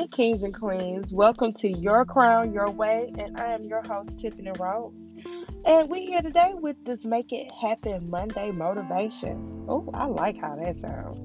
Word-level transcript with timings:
Hey, 0.00 0.06
kings 0.06 0.42
and 0.42 0.58
queens, 0.58 1.12
welcome 1.12 1.52
to 1.58 1.68
Your 1.68 2.06
Crown 2.06 2.54
Your 2.54 2.70
Way, 2.70 3.12
and 3.18 3.38
I 3.38 3.52
am 3.52 3.64
your 3.64 3.82
host, 3.82 4.18
Tiffany 4.18 4.50
Rose. 4.58 4.94
And 5.66 5.90
we're 5.90 6.08
here 6.08 6.22
today 6.22 6.54
with 6.54 6.82
this 6.86 7.04
Make 7.04 7.34
It 7.34 7.52
Happen 7.60 8.08
Monday 8.08 8.50
motivation. 8.50 9.66
Oh, 9.68 9.90
I 9.92 10.06
like 10.06 10.38
how 10.38 10.56
that 10.56 10.76
sounds. 10.76 11.18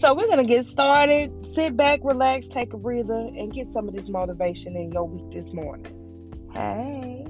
So, 0.00 0.14
we're 0.14 0.26
going 0.26 0.38
to 0.38 0.52
get 0.52 0.66
started. 0.66 1.46
Sit 1.54 1.76
back, 1.76 2.00
relax, 2.02 2.48
take 2.48 2.72
a 2.72 2.76
breather, 2.76 3.30
and 3.36 3.52
get 3.52 3.68
some 3.68 3.86
of 3.86 3.94
this 3.94 4.08
motivation 4.08 4.74
in 4.74 4.90
your 4.90 5.04
week 5.04 5.30
this 5.30 5.52
morning. 5.52 5.86
Hey. 6.52 7.24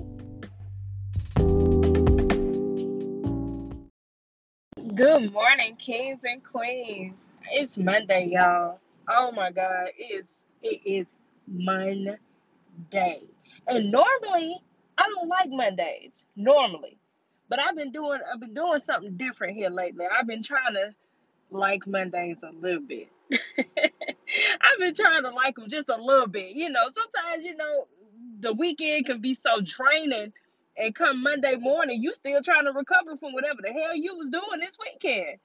Good 4.94 5.30
morning, 5.34 5.76
kings 5.76 6.24
and 6.24 6.42
queens. 6.42 7.18
It's 7.52 7.76
Monday, 7.76 8.30
y'all. 8.32 8.80
Oh 9.06 9.32
my 9.32 9.50
God, 9.50 9.88
it 9.98 10.14
is 10.14 10.28
it 10.62 10.80
is 10.84 11.18
Monday. 11.46 12.18
And 13.66 13.90
normally 13.90 14.56
I 14.96 15.10
don't 15.14 15.28
like 15.28 15.50
Mondays. 15.50 16.26
Normally. 16.36 16.98
But 17.48 17.60
I've 17.60 17.76
been 17.76 17.92
doing 17.92 18.18
I've 18.32 18.40
been 18.40 18.54
doing 18.54 18.80
something 18.80 19.16
different 19.16 19.54
here 19.54 19.70
lately. 19.70 20.06
I've 20.10 20.26
been 20.26 20.42
trying 20.42 20.74
to 20.74 20.94
like 21.50 21.86
Mondays 21.86 22.36
a 22.42 22.52
little 22.52 22.82
bit. 22.82 23.08
I've 23.58 24.78
been 24.78 24.94
trying 24.94 25.22
to 25.22 25.30
like 25.30 25.56
them 25.56 25.68
just 25.68 25.88
a 25.88 26.00
little 26.00 26.28
bit. 26.28 26.54
You 26.54 26.70
know, 26.70 26.88
sometimes 26.92 27.44
you 27.44 27.56
know 27.56 27.86
the 28.40 28.52
weekend 28.52 29.06
can 29.06 29.20
be 29.20 29.34
so 29.34 29.60
draining 29.62 30.32
and 30.78 30.94
come 30.94 31.22
Monday 31.22 31.56
morning, 31.56 32.02
you 32.02 32.14
still 32.14 32.40
trying 32.42 32.64
to 32.66 32.72
recover 32.72 33.16
from 33.16 33.32
whatever 33.32 33.60
the 33.62 33.72
hell 33.72 33.96
you 33.96 34.16
was 34.16 34.30
doing 34.30 34.60
this 34.60 34.76
weekend. 34.80 35.38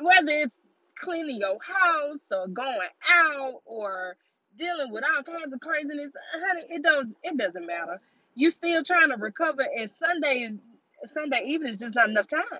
Whether 0.00 0.30
it's 0.30 0.60
cleaning 0.96 1.38
your 1.38 1.58
house 1.62 2.20
or 2.30 2.48
going 2.48 2.88
out 3.08 3.62
or 3.64 4.16
dealing 4.58 4.92
with 4.92 5.04
all 5.04 5.22
kinds 5.22 5.52
of 5.52 5.60
craziness, 5.60 6.10
honey, 6.34 6.62
it 6.70 6.82
does 6.82 7.12
it 7.22 7.36
doesn't 7.36 7.66
matter. 7.66 8.00
You 8.34 8.50
still 8.50 8.82
trying 8.84 9.10
to 9.10 9.16
recover, 9.16 9.66
and 9.76 9.90
Sunday 9.90 10.46
is 10.48 10.56
Sunday 11.04 11.42
evening 11.46 11.72
is 11.72 11.78
just 11.80 11.94
not 11.94 12.08
enough 12.10 12.28
time. 12.28 12.42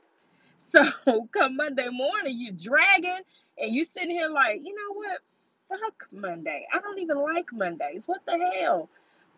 So 0.58 0.84
come 1.32 1.56
Monday 1.56 1.88
morning, 1.90 2.38
you 2.38 2.52
dragging, 2.52 3.20
and 3.58 3.74
you 3.74 3.84
sitting 3.84 4.10
here 4.10 4.28
like, 4.30 4.60
you 4.64 4.74
know 4.74 4.94
what? 4.94 5.20
Fuck 5.68 6.08
Monday. 6.12 6.66
I 6.72 6.80
don't 6.80 6.98
even 7.00 7.18
like 7.18 7.52
Mondays. 7.52 8.08
What 8.08 8.26
the 8.26 8.38
hell? 8.58 8.88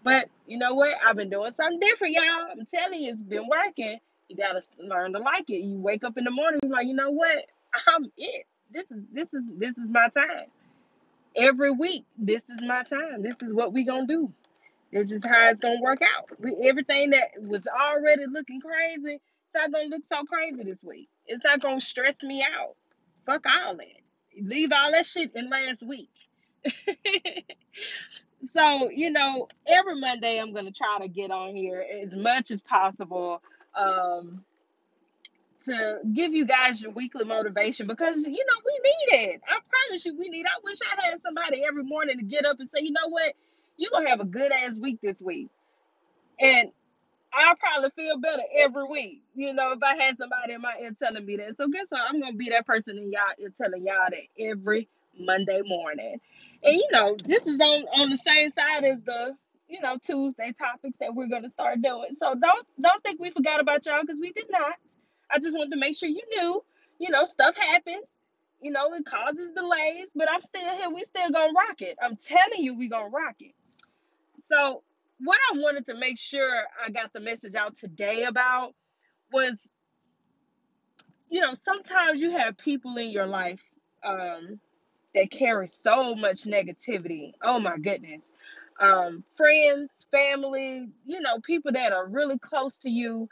But 0.04 0.28
you 0.46 0.58
know 0.58 0.74
what? 0.74 0.94
I've 1.04 1.16
been 1.16 1.30
doing 1.30 1.52
something 1.52 1.80
different, 1.80 2.14
y'all. 2.14 2.48
I'm 2.52 2.66
telling 2.66 3.02
you, 3.02 3.12
it's 3.12 3.22
been 3.22 3.48
working. 3.48 3.98
You 4.28 4.36
gotta 4.36 4.62
learn 4.78 5.12
to 5.14 5.18
like 5.20 5.50
it. 5.50 5.62
You 5.64 5.78
wake 5.78 6.04
up 6.04 6.18
in 6.18 6.24
the 6.24 6.30
morning, 6.30 6.60
you're 6.62 6.72
like, 6.72 6.86
you 6.86 6.94
know 6.94 7.10
what? 7.10 7.44
I'm 7.88 8.12
it. 8.16 8.46
This 8.72 8.90
is 8.92 9.02
this 9.12 9.34
is 9.34 9.44
this 9.58 9.78
is 9.78 9.90
my 9.90 10.08
time. 10.08 10.46
Every 11.36 11.70
week, 11.70 12.04
this 12.16 12.42
is 12.48 12.58
my 12.66 12.82
time. 12.82 13.22
This 13.22 13.42
is 13.42 13.52
what 13.52 13.72
we 13.72 13.84
gonna 13.84 14.06
do. 14.06 14.32
This 14.92 15.12
is 15.12 15.24
how 15.24 15.50
it's 15.50 15.60
gonna 15.60 15.80
work 15.80 16.00
out. 16.02 16.30
We, 16.38 16.54
everything 16.68 17.10
that 17.10 17.30
was 17.38 17.66
already 17.66 18.24
looking 18.26 18.60
crazy, 18.60 19.20
it's 19.44 19.54
not 19.54 19.72
gonna 19.72 19.88
look 19.88 20.02
so 20.10 20.24
crazy 20.24 20.64
this 20.64 20.82
week. 20.82 21.08
It's 21.26 21.44
not 21.44 21.60
gonna 21.60 21.80
stress 21.80 22.22
me 22.22 22.42
out. 22.42 22.76
Fuck 23.26 23.44
all 23.46 23.76
that. 23.76 23.86
Leave 24.40 24.72
all 24.72 24.92
that 24.92 25.04
shit 25.04 25.34
in 25.34 25.50
last 25.50 25.82
week. 25.82 26.10
so 28.54 28.90
you 28.90 29.10
know, 29.10 29.48
every 29.66 30.00
Monday 30.00 30.38
I'm 30.38 30.54
gonna 30.54 30.72
try 30.72 30.98
to 31.00 31.08
get 31.08 31.30
on 31.30 31.54
here 31.54 31.84
as 32.02 32.14
much 32.14 32.50
as 32.50 32.62
possible. 32.62 33.42
Um, 33.74 34.42
to 35.66 35.98
give 36.12 36.32
you 36.32 36.46
guys 36.46 36.82
your 36.82 36.92
weekly 36.92 37.24
motivation 37.24 37.86
because 37.86 38.22
you 38.22 38.30
know 38.30 38.62
we 38.64 38.80
need 38.82 39.30
it. 39.30 39.42
I 39.48 39.58
promise 39.68 40.04
you 40.04 40.16
we 40.18 40.28
need. 40.28 40.46
I 40.46 40.60
wish 40.64 40.78
I 40.82 41.08
had 41.08 41.22
somebody 41.22 41.64
every 41.66 41.84
morning 41.84 42.18
to 42.18 42.24
get 42.24 42.46
up 42.46 42.60
and 42.60 42.70
say, 42.70 42.80
you 42.82 42.92
know 42.92 43.08
what, 43.08 43.34
you're 43.76 43.90
gonna 43.92 44.08
have 44.08 44.20
a 44.20 44.24
good 44.24 44.52
ass 44.52 44.78
week 44.78 45.00
this 45.02 45.22
week. 45.22 45.48
And 46.40 46.70
I'll 47.32 47.56
probably 47.56 47.90
feel 47.96 48.18
better 48.18 48.42
every 48.58 48.84
week, 48.84 49.22
you 49.34 49.52
know, 49.52 49.72
if 49.72 49.82
I 49.82 49.96
had 50.02 50.18
somebody 50.18 50.54
in 50.54 50.62
my 50.62 50.74
ear 50.80 50.96
telling 51.02 51.24
me 51.24 51.36
that. 51.36 51.56
So 51.56 51.68
guess 51.68 51.86
what? 51.90 52.02
I'm 52.08 52.20
gonna 52.20 52.36
be 52.36 52.50
that 52.50 52.66
person 52.66 52.98
in 52.98 53.12
y'all 53.12 53.22
ear 53.38 53.50
telling 53.56 53.84
y'all 53.84 54.08
that 54.10 54.44
every 54.44 54.88
Monday 55.18 55.62
morning. 55.64 56.20
And 56.62 56.76
you 56.76 56.88
know, 56.92 57.16
this 57.24 57.46
is 57.46 57.60
on 57.60 57.84
on 58.00 58.10
the 58.10 58.16
same 58.16 58.50
side 58.52 58.84
as 58.84 59.02
the 59.02 59.36
you 59.68 59.80
know 59.80 59.98
Tuesday 59.98 60.52
topics 60.52 60.98
that 60.98 61.14
we're 61.14 61.28
gonna 61.28 61.50
start 61.50 61.82
doing. 61.82 62.16
So 62.18 62.34
don't 62.34 62.66
don't 62.80 63.02
think 63.04 63.20
we 63.20 63.30
forgot 63.30 63.60
about 63.60 63.84
y'all 63.86 64.00
because 64.00 64.18
we 64.20 64.32
did 64.32 64.46
not. 64.50 64.76
I 65.30 65.38
just 65.38 65.56
wanted 65.56 65.72
to 65.72 65.78
make 65.78 65.96
sure 65.96 66.08
you 66.08 66.22
knew, 66.36 66.64
you 66.98 67.10
know, 67.10 67.24
stuff 67.24 67.56
happens. 67.56 68.20
You 68.60 68.70
know, 68.72 68.92
it 68.94 69.04
causes 69.04 69.50
delays, 69.50 70.08
but 70.14 70.30
I'm 70.32 70.42
still 70.42 70.76
here. 70.76 70.90
We 70.90 71.02
still 71.02 71.30
gonna 71.30 71.52
rock 71.52 71.82
it. 71.82 71.96
I'm 72.02 72.16
telling 72.16 72.64
you, 72.64 72.74
we 72.74 72.88
gonna 72.88 73.10
rock 73.10 73.36
it. 73.40 73.54
So 74.48 74.82
what 75.18 75.38
I 75.52 75.58
wanted 75.58 75.86
to 75.86 75.94
make 75.94 76.18
sure 76.18 76.64
I 76.84 76.90
got 76.90 77.12
the 77.12 77.20
message 77.20 77.54
out 77.54 77.74
today 77.74 78.24
about 78.24 78.74
was, 79.32 79.70
you 81.30 81.40
know, 81.40 81.54
sometimes 81.54 82.20
you 82.20 82.30
have 82.30 82.56
people 82.56 82.96
in 82.96 83.10
your 83.10 83.26
life 83.26 83.62
um, 84.04 84.58
that 85.14 85.30
carry 85.30 85.66
so 85.66 86.14
much 86.14 86.42
negativity. 86.44 87.32
Oh 87.42 87.58
my 87.58 87.76
goodness. 87.78 88.30
Um, 88.78 89.24
friends, 89.34 90.06
family, 90.10 90.86
you 91.06 91.20
know, 91.20 91.40
people 91.40 91.72
that 91.72 91.92
are 91.92 92.06
really 92.06 92.38
close 92.38 92.76
to 92.78 92.90
you. 92.90 93.28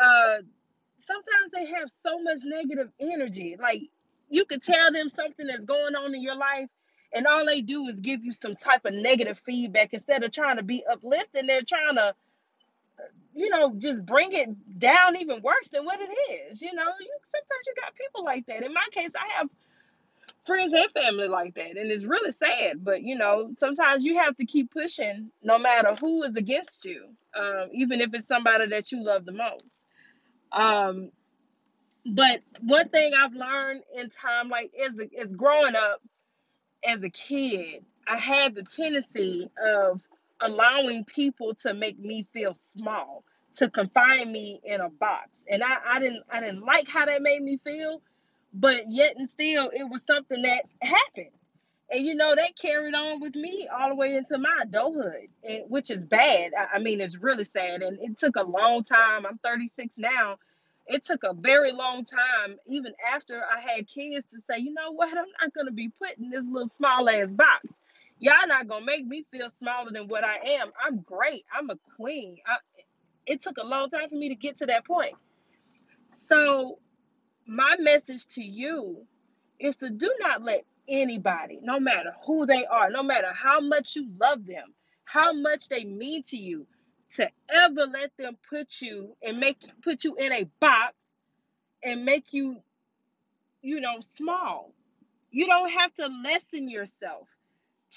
Uh, 0.00 0.38
sometimes 0.98 1.50
they 1.52 1.66
have 1.66 1.90
so 1.90 2.20
much 2.22 2.40
negative 2.44 2.90
energy. 3.00 3.56
Like 3.60 3.82
you 4.28 4.44
could 4.44 4.62
tell 4.62 4.92
them 4.92 5.08
something 5.08 5.46
that's 5.46 5.64
going 5.64 5.94
on 5.94 6.14
in 6.14 6.22
your 6.22 6.36
life, 6.36 6.68
and 7.12 7.26
all 7.26 7.46
they 7.46 7.60
do 7.60 7.86
is 7.86 8.00
give 8.00 8.24
you 8.24 8.32
some 8.32 8.54
type 8.54 8.84
of 8.84 8.94
negative 8.94 9.40
feedback 9.44 9.94
instead 9.94 10.22
of 10.24 10.30
trying 10.30 10.56
to 10.56 10.62
be 10.62 10.84
uplifting. 10.90 11.46
They're 11.46 11.62
trying 11.62 11.96
to, 11.96 12.14
you 13.34 13.48
know, 13.48 13.74
just 13.78 14.04
bring 14.04 14.32
it 14.32 14.78
down 14.78 15.16
even 15.16 15.42
worse 15.42 15.68
than 15.72 15.84
what 15.84 15.98
it 16.00 16.50
is. 16.52 16.60
You 16.60 16.74
know, 16.74 16.90
you, 17.00 17.10
sometimes 17.24 17.66
you 17.66 17.74
got 17.80 17.94
people 17.94 18.24
like 18.24 18.46
that. 18.46 18.62
In 18.62 18.72
my 18.74 18.86
case, 18.92 19.12
I 19.16 19.28
have 19.38 19.48
friends 20.44 20.72
and 20.74 20.90
family 20.90 21.28
like 21.28 21.54
that, 21.54 21.76
and 21.76 21.90
it's 21.90 22.04
really 22.04 22.32
sad. 22.32 22.84
But 22.84 23.02
you 23.02 23.16
know, 23.16 23.50
sometimes 23.52 24.04
you 24.04 24.18
have 24.18 24.36
to 24.36 24.44
keep 24.44 24.70
pushing, 24.70 25.30
no 25.42 25.58
matter 25.58 25.94
who 25.94 26.24
is 26.24 26.36
against 26.36 26.84
you, 26.84 27.08
um, 27.38 27.68
even 27.72 28.00
if 28.00 28.12
it's 28.14 28.26
somebody 28.26 28.66
that 28.68 28.92
you 28.92 29.02
love 29.04 29.24
the 29.24 29.32
most. 29.32 29.86
Um, 30.52 31.10
but 32.06 32.40
one 32.60 32.88
thing 32.88 33.12
I've 33.14 33.34
learned 33.34 33.82
in 33.96 34.10
time, 34.10 34.48
like 34.48 34.72
as 34.84 34.98
a, 34.98 35.08
as 35.20 35.34
growing 35.34 35.76
up 35.76 36.02
as 36.84 37.02
a 37.02 37.10
kid, 37.10 37.84
I 38.06 38.16
had 38.18 38.54
the 38.54 38.62
tendency 38.62 39.50
of 39.62 40.00
allowing 40.40 41.04
people 41.04 41.54
to 41.62 41.74
make 41.74 41.98
me 41.98 42.26
feel 42.32 42.54
small, 42.54 43.24
to 43.56 43.68
confine 43.70 44.30
me 44.32 44.60
in 44.64 44.80
a 44.80 44.88
box, 44.90 45.44
and 45.50 45.62
I, 45.62 45.78
I 45.86 46.00
didn't 46.00 46.24
I 46.30 46.40
didn't 46.40 46.64
like 46.64 46.88
how 46.88 47.06
that 47.06 47.22
made 47.22 47.42
me 47.42 47.58
feel, 47.64 48.02
but 48.54 48.82
yet 48.88 49.16
and 49.16 49.28
still 49.28 49.70
it 49.72 49.88
was 49.90 50.04
something 50.04 50.42
that 50.42 50.64
happened. 50.82 51.30
And 51.90 52.04
you 52.04 52.14
know 52.14 52.34
that 52.34 52.56
carried 52.56 52.94
on 52.94 53.20
with 53.20 53.34
me 53.34 53.66
all 53.72 53.88
the 53.88 53.94
way 53.94 54.14
into 54.14 54.36
my 54.36 54.54
adulthood, 54.62 55.28
and, 55.42 55.64
which 55.68 55.90
is 55.90 56.04
bad. 56.04 56.52
I, 56.58 56.76
I 56.76 56.78
mean, 56.80 57.00
it's 57.00 57.16
really 57.16 57.44
sad, 57.44 57.82
and 57.82 57.98
it 58.00 58.18
took 58.18 58.36
a 58.36 58.42
long 58.42 58.84
time. 58.84 59.24
I'm 59.24 59.38
36 59.38 59.96
now. 59.96 60.38
It 60.86 61.04
took 61.04 61.22
a 61.24 61.34
very 61.34 61.72
long 61.72 62.04
time, 62.04 62.56
even 62.66 62.92
after 63.12 63.42
I 63.44 63.60
had 63.60 63.86
kids, 63.86 64.26
to 64.30 64.38
say, 64.50 64.58
you 64.58 64.72
know 64.72 64.92
what, 64.92 65.16
I'm 65.16 65.26
not 65.40 65.54
gonna 65.54 65.70
be 65.70 65.88
put 65.88 66.18
in 66.18 66.30
this 66.30 66.44
little 66.44 66.68
small 66.68 67.08
ass 67.08 67.32
box. 67.32 67.78
Y'all 68.18 68.46
not 68.46 68.68
gonna 68.68 68.84
make 68.84 69.06
me 69.06 69.24
feel 69.30 69.48
smaller 69.58 69.90
than 69.90 70.08
what 70.08 70.24
I 70.24 70.36
am. 70.60 70.70
I'm 70.82 71.00
great. 71.00 71.44
I'm 71.54 71.70
a 71.70 71.78
queen. 71.96 72.38
I, 72.46 72.56
it 73.26 73.42
took 73.42 73.58
a 73.58 73.64
long 73.64 73.90
time 73.90 74.08
for 74.08 74.16
me 74.16 74.30
to 74.30 74.34
get 74.34 74.58
to 74.58 74.66
that 74.66 74.86
point. 74.86 75.14
So 76.10 76.78
my 77.46 77.76
message 77.78 78.26
to 78.28 78.42
you 78.42 79.06
is 79.58 79.76
to 79.76 79.90
do 79.90 80.12
not 80.20 80.42
let 80.42 80.64
anybody, 80.88 81.58
no 81.62 81.80
matter 81.80 82.14
who 82.26 82.46
they 82.46 82.66
are, 82.66 82.90
no 82.90 83.02
matter 83.02 83.32
how 83.32 83.60
much 83.60 83.96
you 83.96 84.08
love 84.20 84.46
them, 84.46 84.74
how 85.04 85.32
much 85.32 85.68
they 85.68 85.84
mean 85.84 86.22
to 86.24 86.36
you, 86.36 86.66
to 87.16 87.28
ever 87.50 87.86
let 87.92 88.10
them 88.18 88.36
put 88.50 88.80
you 88.80 89.16
and 89.22 89.38
make 89.38 89.58
put 89.82 90.04
you 90.04 90.16
in 90.16 90.32
a 90.32 90.44
box 90.60 91.14
and 91.82 92.04
make 92.04 92.32
you, 92.32 92.60
you 93.62 93.80
know, 93.80 94.00
small. 94.16 94.72
You 95.30 95.46
don't 95.46 95.70
have 95.70 95.94
to 95.94 96.08
lessen 96.24 96.68
yourself 96.68 97.28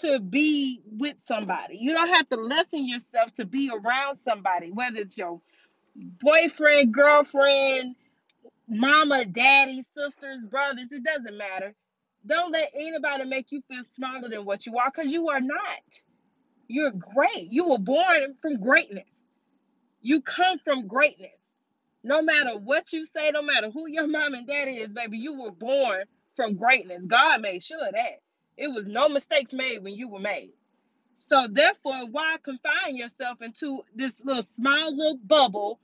to 0.02 0.20
be 0.20 0.82
with 0.86 1.16
somebody. 1.20 1.78
You 1.78 1.94
don't 1.94 2.10
have 2.10 2.30
to 2.30 2.38
lessen 2.38 2.88
yourself 2.88 3.34
to 3.36 3.46
be 3.46 3.70
around 3.70 4.18
somebody, 4.18 4.72
whether 4.72 5.00
it's 5.00 5.18
your 5.18 5.42
boyfriend, 5.96 6.94
girlfriend, 6.94 7.96
mama, 8.68 9.26
daddy, 9.26 9.84
sisters, 9.96 10.44
brothers, 10.50 10.88
it 10.92 11.04
doesn't 11.04 11.38
matter. 11.38 11.76
Don't 12.26 12.52
let 12.52 12.72
anybody 12.76 13.26
make 13.26 13.52
you 13.52 13.62
feel 13.70 13.84
smaller 13.84 14.30
than 14.30 14.46
what 14.46 14.66
you 14.66 14.78
are 14.78 14.92
because 14.94 15.12
you 15.12 15.30
are 15.30 15.42
not. 15.42 15.82
You're 16.68 16.92
great. 16.92 17.52
You 17.52 17.70
were 17.70 17.80
born 17.80 18.36
from 18.42 18.62
greatness. 18.62 19.30
You 20.02 20.22
come 20.22 20.60
from 20.60 20.88
greatness. 20.88 21.32
No 22.04 22.22
matter 22.22 22.58
what 22.58 22.94
you 22.94 23.06
say, 23.06 23.32
no 23.32 23.42
matter 23.42 23.70
who 23.72 23.88
your 23.90 24.08
mom 24.08 24.34
and 24.34 24.48
daddy 24.48 24.74
is, 24.78 24.94
baby, 24.94 25.18
you 25.18 25.40
were 25.42 25.52
born 25.52 26.04
from 26.36 26.56
greatness. 26.56 27.06
God 27.06 27.42
made 27.42 27.62
sure 27.64 27.80
that. 27.80 28.22
It 28.58 28.70
was 28.70 28.88
no 28.88 29.10
mistakes 29.10 29.54
made 29.54 29.84
when 29.84 29.96
you 29.96 30.08
were 30.08 30.20
made. 30.20 30.54
So 31.18 31.48
therefore, 31.52 32.08
why 32.08 32.38
confine 32.44 32.98
yourself 32.98 33.42
into 33.42 33.84
this 33.96 34.22
little 34.24 34.44
small 34.44 34.96
little 34.96 35.18
bubble 35.18 35.80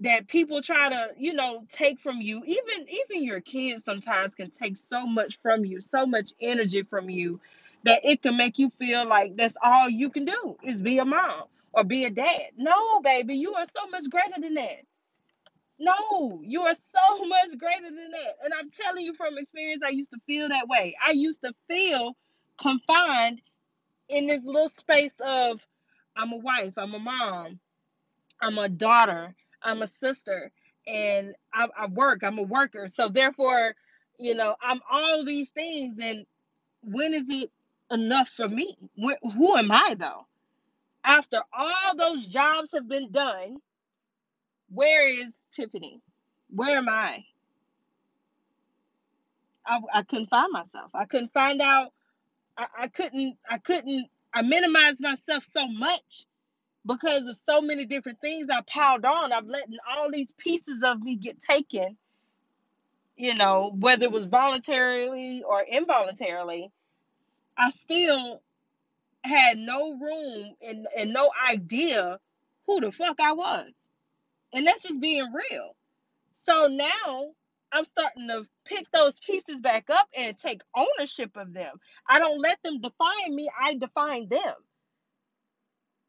that 0.00 0.28
people 0.28 0.62
try 0.62 0.90
to, 0.90 1.10
you 1.18 1.34
know, 1.34 1.64
take 1.70 2.00
from 2.00 2.20
you? 2.20 2.42
Even 2.46 2.86
even 2.88 3.24
your 3.24 3.40
kids 3.40 3.84
sometimes 3.84 4.34
can 4.34 4.50
take 4.50 4.76
so 4.76 5.06
much 5.06 5.40
from 5.42 5.64
you, 5.64 5.80
so 5.80 6.06
much 6.06 6.32
energy 6.40 6.82
from 6.84 7.10
you 7.10 7.40
that 7.84 8.00
it 8.04 8.22
can 8.22 8.36
make 8.36 8.58
you 8.58 8.70
feel 8.78 9.08
like 9.08 9.36
that's 9.36 9.56
all 9.62 9.88
you 9.88 10.10
can 10.10 10.24
do 10.24 10.56
is 10.64 10.82
be 10.82 10.98
a 10.98 11.04
mom 11.04 11.44
or 11.72 11.84
be 11.84 12.04
a 12.04 12.10
dad. 12.10 12.48
No, 12.56 13.00
baby, 13.02 13.36
you 13.36 13.54
are 13.54 13.66
so 13.66 13.88
much 13.90 14.10
greater 14.10 14.40
than 14.40 14.54
that. 14.54 14.82
No, 15.78 16.40
you 16.44 16.62
are 16.62 16.74
so 16.74 17.26
much 17.26 17.58
greater 17.58 17.84
than 17.90 18.12
that. 18.12 18.36
And 18.44 18.54
I'm 18.54 18.70
telling 18.70 19.04
you 19.04 19.14
from 19.14 19.38
experience, 19.38 19.82
I 19.86 19.90
used 19.90 20.12
to 20.12 20.20
feel 20.26 20.48
that 20.50 20.68
way. 20.68 20.96
I 21.06 21.12
used 21.12 21.42
to 21.42 21.54
feel 21.68 22.16
confined 22.58 23.42
in 24.08 24.26
this 24.28 24.44
little 24.44 24.68
space 24.70 25.14
of 25.20 25.66
I'm 26.16 26.32
a 26.32 26.38
wife, 26.38 26.74
I'm 26.78 26.94
a 26.94 26.98
mom, 27.00 27.60
I'm 28.42 28.58
a 28.58 28.68
daughter, 28.68 29.34
I'm 29.62 29.82
a 29.82 29.88
sister, 29.88 30.52
and 30.86 31.34
I, 31.54 31.68
I 31.78 31.86
work, 31.88 32.24
I'm 32.24 32.38
a 32.38 32.42
worker. 32.44 32.88
So 32.88 33.08
therefore, 33.08 33.74
you 34.18 34.34
know, 34.34 34.56
I'm 34.62 34.80
all 34.90 35.24
these 35.24 35.50
things. 35.50 35.98
And 36.02 36.26
when 36.82 37.14
is 37.14 37.30
it 37.30 37.50
enough 37.92 38.30
for 38.30 38.48
me? 38.48 38.76
Wh- 39.02 39.34
who 39.36 39.56
am 39.56 39.72
I 39.72 39.96
though? 39.98 40.26
After 41.04 41.42
all 41.56 41.96
those 41.96 42.26
jobs 42.26 42.72
have 42.74 42.88
been 42.88 43.12
done, 43.12 43.58
where 44.70 45.08
is 45.08 45.34
Tiffany? 45.54 46.00
Where 46.50 46.78
am 46.78 46.88
I? 46.88 47.24
I, 49.66 49.80
I 49.94 50.02
couldn't 50.02 50.30
find 50.30 50.52
myself. 50.52 50.90
I 50.94 51.06
couldn't 51.06 51.32
find 51.32 51.60
out. 51.62 51.92
I, 52.58 52.66
I 52.80 52.88
couldn't. 52.88 53.36
I 53.48 53.58
couldn't. 53.58 54.06
I 54.34 54.42
minimized 54.42 55.00
myself 55.00 55.44
so 55.50 55.68
much 55.68 56.26
because 56.86 57.22
of 57.26 57.36
so 57.44 57.60
many 57.60 57.84
different 57.84 58.20
things 58.20 58.48
I 58.50 58.62
piled 58.62 59.04
on. 59.04 59.32
I've 59.32 59.46
letting 59.46 59.76
all 59.90 60.10
these 60.10 60.32
pieces 60.32 60.80
of 60.82 61.02
me 61.02 61.16
get 61.16 61.40
taken, 61.40 61.96
you 63.16 63.34
know, 63.34 63.72
whether 63.78 64.04
it 64.04 64.12
was 64.12 64.26
voluntarily 64.26 65.42
or 65.42 65.62
involuntarily, 65.62 66.70
I 67.56 67.70
still 67.70 68.42
had 69.24 69.58
no 69.58 69.98
room 69.98 70.54
and, 70.62 70.86
and 70.96 71.12
no 71.12 71.30
idea 71.48 72.18
who 72.66 72.80
the 72.80 72.92
fuck 72.92 73.20
I 73.20 73.32
was. 73.32 73.68
And 74.54 74.66
that's 74.66 74.82
just 74.82 75.00
being 75.00 75.32
real. 75.32 75.76
So 76.34 76.68
now 76.68 77.30
I'm 77.72 77.84
starting 77.84 78.28
to 78.28 78.46
pick 78.64 78.90
those 78.90 79.18
pieces 79.20 79.60
back 79.60 79.90
up 79.90 80.08
and 80.16 80.36
take 80.38 80.62
ownership 80.76 81.36
of 81.36 81.52
them. 81.52 81.76
I 82.08 82.18
don't 82.18 82.40
let 82.40 82.58
them 82.64 82.80
define 82.80 83.34
me, 83.34 83.50
I 83.60 83.74
define 83.74 84.28
them. 84.28 84.54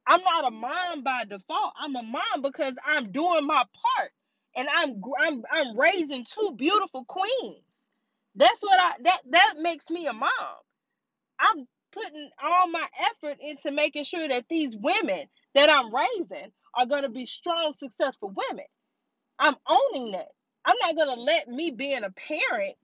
I'm 0.08 0.22
not 0.24 0.48
a 0.48 0.52
mom 0.52 1.04
by 1.04 1.26
default. 1.30 1.74
I'm 1.80 1.96
a 1.96 2.04
mom 2.04 2.42
because 2.42 2.76
I'm 2.86 3.12
doing 3.12 3.46
my 3.48 3.64
part, 3.74 4.12
and 4.56 4.68
I'm 4.76 5.02
I'm 5.20 5.44
I'm 5.52 5.78
raising 5.80 6.26
two 6.26 6.54
beautiful 6.58 7.06
queens. 7.06 7.64
That's 8.36 8.62
what 8.62 8.80
I 8.80 8.94
that 9.04 9.20
that 9.32 9.56
makes 9.60 9.90
me 9.90 10.08
a 10.08 10.14
mom. 10.14 10.32
I'm 11.40 11.68
putting 11.94 12.30
all 12.44 12.70
my 12.70 12.88
effort 13.12 13.38
into 13.42 13.72
making 13.72 14.06
sure 14.06 14.28
that 14.28 14.46
these 14.50 14.76
women 14.78 15.28
that 15.56 15.70
I'm 15.70 15.94
raising 15.94 16.52
are 16.78 16.86
going 16.86 17.04
to 17.04 17.10
be 17.10 17.26
strong, 17.26 17.74
successful 17.74 18.34
women. 18.50 18.66
I'm 19.40 19.56
owning 19.70 20.14
that. 20.14 20.30
I'm 20.66 20.78
not 20.82 20.96
going 20.96 21.16
to 21.16 21.22
let 21.22 21.48
me 21.48 21.72
being 21.72 22.04
a 22.04 22.12
parent 22.12 22.78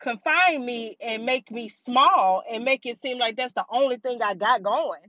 confine 0.00 0.64
me 0.64 0.96
and 1.04 1.24
make 1.24 1.50
me 1.50 1.68
small 1.68 2.42
and 2.50 2.64
make 2.64 2.86
it 2.86 3.00
seem 3.02 3.18
like 3.18 3.36
that's 3.36 3.54
the 3.54 3.64
only 3.70 3.96
thing 3.96 4.22
I 4.22 4.34
got 4.34 4.62
going. 4.62 5.00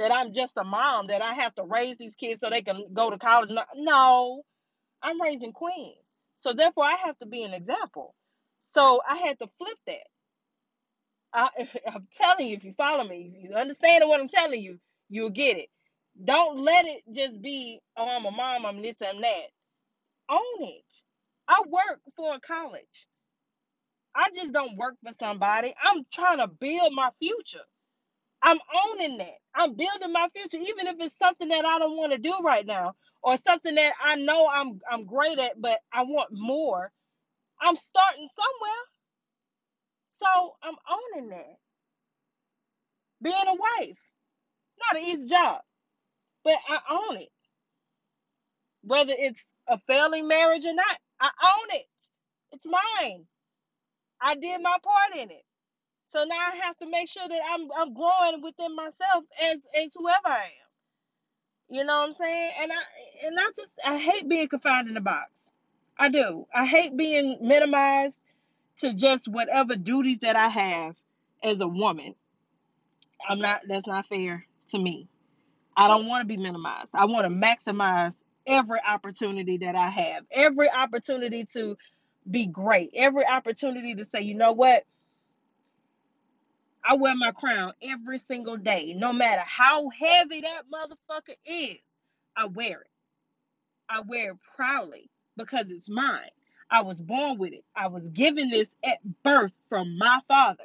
That 0.00 0.12
I'm 0.14 0.34
just 0.34 0.54
a 0.58 0.64
mom, 0.64 1.08
that 1.08 1.22
I 1.22 1.34
have 1.34 1.54
to 1.56 1.64
raise 1.64 1.98
these 1.98 2.16
kids 2.16 2.42
so 2.42 2.50
they 2.50 2.62
can 2.62 2.86
go 2.94 3.10
to 3.10 3.18
college. 3.18 3.50
No, 3.76 4.42
I'm 5.02 5.20
raising 5.22 5.52
queens. 5.52 6.18
So 6.36 6.52
therefore, 6.52 6.84
I 6.84 6.96
have 7.06 7.18
to 7.20 7.26
be 7.26 7.42
an 7.44 7.54
example. 7.54 8.14
So 8.62 9.02
I 9.08 9.16
had 9.18 9.38
to 9.40 9.48
flip 9.58 9.78
that. 9.88 9.98
I, 11.34 11.50
I'm 11.94 12.08
telling 12.12 12.48
you, 12.48 12.56
if 12.56 12.64
you 12.64 12.74
follow 12.74 13.04
me, 13.04 13.32
if 13.36 13.50
you 13.52 13.56
understand 13.56 14.04
what 14.08 14.20
I'm 14.20 14.30
telling 14.30 14.62
you, 14.62 14.78
you'll 15.10 15.30
get 15.30 15.58
it. 15.58 15.68
Don't 16.24 16.58
let 16.64 16.86
it 16.86 17.02
just 17.12 17.42
be, 17.42 17.80
oh, 17.96 18.08
I'm 18.08 18.26
a 18.26 18.32
mom, 18.32 18.66
I'm 18.66 18.82
this, 18.82 18.96
I'm 19.06 19.22
that. 19.22 19.46
Own 20.30 20.62
it. 20.68 20.84
I 21.48 21.62
work 21.68 22.00
for 22.16 22.34
a 22.36 22.40
college. 22.40 23.06
I 24.14 24.28
just 24.36 24.52
don't 24.52 24.76
work 24.76 24.96
for 25.04 25.12
somebody. 25.20 25.74
I'm 25.84 26.04
trying 26.12 26.38
to 26.38 26.48
build 26.48 26.92
my 26.94 27.10
future. 27.20 27.64
I'm 28.42 28.58
owning 28.86 29.18
that. 29.18 29.34
I'm 29.54 29.74
building 29.74 30.12
my 30.12 30.28
future, 30.34 30.58
even 30.58 30.88
if 30.88 30.96
it's 31.00 31.18
something 31.18 31.48
that 31.50 31.66
I 31.66 31.78
don't 31.80 31.98
want 31.98 32.12
to 32.12 32.18
do 32.18 32.34
right 32.42 32.66
now, 32.66 32.94
or 33.22 33.36
something 33.38 33.76
that 33.76 33.94
I 34.02 34.16
know 34.16 34.48
I'm 34.52 34.80
I'm 34.90 35.06
great 35.06 35.38
at, 35.38 35.60
but 35.60 35.80
I 35.92 36.04
want 36.04 36.30
more. 36.32 36.92
I'm 37.60 37.76
starting 37.76 38.28
somewhere, 38.36 38.84
so 40.22 40.54
I'm 40.62 40.76
owning 40.90 41.30
that. 41.30 41.56
Being 43.22 43.36
a 43.36 43.54
wife, 43.54 43.98
not 44.80 45.02
an 45.02 45.08
easy 45.08 45.28
job, 45.28 45.62
but 46.44 46.56
I 46.68 46.78
own 46.90 47.18
it. 47.18 47.30
Whether 48.82 49.14
it's 49.18 49.44
a 49.68 49.78
failing 49.88 50.28
marriage 50.28 50.66
or 50.66 50.74
not, 50.74 50.98
I 51.20 51.30
own 51.44 51.76
it. 51.78 51.86
It's 52.52 52.66
mine. 52.66 53.26
I 54.20 54.36
did 54.36 54.62
my 54.62 54.78
part 54.82 55.16
in 55.22 55.30
it. 55.30 55.42
So 56.10 56.24
now 56.24 56.36
I 56.52 56.56
have 56.64 56.76
to 56.78 56.90
make 56.90 57.08
sure 57.08 57.28
that 57.28 57.40
I'm 57.52 57.68
I'm 57.78 57.94
growing 57.94 58.42
within 58.42 58.76
myself 58.76 59.24
as 59.42 59.58
as 59.76 59.94
whoever 59.96 60.20
I 60.26 60.44
am. 60.44 60.70
You 61.76 61.84
know 61.84 62.00
what 62.00 62.08
I'm 62.10 62.14
saying? 62.14 62.52
And 62.60 62.72
I 62.72 63.26
and 63.26 63.40
I 63.40 63.44
just 63.56 63.72
I 63.84 63.98
hate 63.98 64.28
being 64.28 64.48
confined 64.48 64.88
in 64.88 64.96
a 64.96 65.00
box. 65.00 65.50
I 65.98 66.08
do. 66.10 66.46
I 66.54 66.66
hate 66.66 66.96
being 66.96 67.38
minimized 67.42 68.20
to 68.80 68.94
just 68.94 69.28
whatever 69.28 69.76
duties 69.76 70.18
that 70.20 70.36
I 70.36 70.48
have 70.48 70.96
as 71.42 71.60
a 71.60 71.68
woman. 71.68 72.14
I'm 73.28 73.40
not 73.40 73.62
that's 73.68 73.86
not 73.86 74.06
fair 74.06 74.46
to 74.70 74.78
me. 74.78 75.08
I 75.76 75.88
don't 75.88 76.06
want 76.06 76.22
to 76.22 76.26
be 76.26 76.36
minimized. 76.36 76.90
I 76.94 77.06
want 77.06 77.26
to 77.26 77.30
maximize 77.32 78.22
every 78.46 78.80
opportunity 78.86 79.58
that 79.58 79.76
I 79.76 79.90
have. 79.90 80.24
Every 80.32 80.70
opportunity 80.70 81.46
to 81.54 81.76
be 82.30 82.46
great. 82.46 82.90
Every 82.94 83.26
opportunity 83.26 83.94
to 83.96 84.04
say, 84.04 84.22
"You 84.22 84.34
know 84.34 84.52
what? 84.52 84.84
I 86.84 86.96
wear 86.96 87.14
my 87.16 87.32
crown 87.32 87.72
every 87.82 88.18
single 88.18 88.56
day, 88.56 88.94
no 88.96 89.12
matter 89.12 89.42
how 89.46 89.90
heavy 89.90 90.40
that 90.42 90.62
motherfucker 90.72 91.36
is. 91.44 91.78
I 92.36 92.46
wear 92.46 92.82
it. 92.82 92.88
I 93.88 94.00
wear 94.00 94.32
it 94.32 94.38
proudly 94.56 95.10
because 95.36 95.70
it's 95.70 95.88
mine. 95.88 96.28
I 96.70 96.82
was 96.82 97.00
born 97.00 97.38
with 97.38 97.52
it. 97.52 97.64
I 97.76 97.88
was 97.88 98.08
given 98.08 98.50
this 98.50 98.74
at 98.84 98.98
birth 99.22 99.52
from 99.68 99.98
my 99.98 100.20
father. 100.28 100.64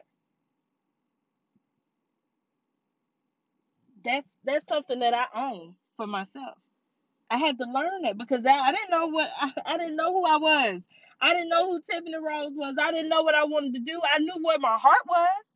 That's 4.03 4.38
that's 4.43 4.67
something 4.67 5.00
that 5.00 5.13
I 5.13 5.25
own 5.36 5.75
for 5.98 6.07
myself. 6.07 6.57
I 7.29 7.38
had 7.38 7.60
to 7.60 7.65
learn 7.65 8.03
that 8.03 8.17
because 8.17 8.45
I, 8.45 8.51
I 8.57 8.72
didn't 8.72 8.91
know 8.91 9.07
what 9.07 9.29
I, 9.39 9.51
I 9.65 9.77
didn't 9.77 9.98
know 9.98 10.13
who 10.13 10.25
I 10.25 10.38
was. 10.38 10.81
I 11.22 11.34
didn't 11.34 11.50
know 11.50 11.69
who 11.72 11.81
Tiffany 11.81 12.15
Rose 12.17 12.53
was. 12.55 12.75
I 12.79 12.91
didn't 12.91 13.10
know 13.10 13.24
what 13.24 13.36
I 13.36 13.45
wanted 13.45 13.74
to 13.74 13.79
do. 13.79 14.00
I 14.13 14.19
knew 14.19 14.36
where 14.41 14.60
my 14.60 14.77
heart 14.77 15.01
was. 15.07 15.54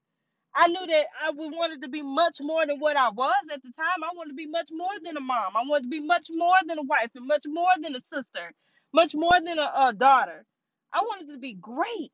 I 0.59 0.67
knew 0.67 0.87
that 0.87 1.05
I 1.23 1.31
wanted 1.31 1.83
to 1.83 1.87
be 1.87 2.01
much 2.01 2.39
more 2.41 2.67
than 2.67 2.79
what 2.79 2.97
I 2.97 3.11
was 3.11 3.33
at 3.53 3.63
the 3.63 3.71
time. 3.71 4.03
I 4.03 4.11
wanted 4.13 4.31
to 4.31 4.35
be 4.35 4.45
much 4.45 4.71
more 4.73 4.89
than 5.01 5.15
a 5.15 5.21
mom. 5.21 5.55
I 5.55 5.63
wanted 5.65 5.83
to 5.83 5.89
be 5.89 6.01
much 6.01 6.27
more 6.29 6.57
than 6.67 6.77
a 6.77 6.83
wife 6.83 7.11
and 7.15 7.25
much 7.25 7.45
more 7.47 7.71
than 7.81 7.95
a 7.95 8.01
sister, 8.01 8.51
much 8.93 9.15
more 9.15 9.39
than 9.41 9.57
a, 9.57 9.71
a 9.87 9.93
daughter. 9.93 10.45
I 10.93 10.99
wanted 10.99 11.29
to 11.31 11.37
be 11.39 11.53
great. 11.53 12.11